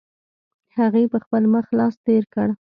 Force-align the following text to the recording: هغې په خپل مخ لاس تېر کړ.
هغې 0.77 1.03
په 1.11 1.17
خپل 1.23 1.43
مخ 1.53 1.65
لاس 1.77 1.93
تېر 2.05 2.23
کړ. 2.33 2.47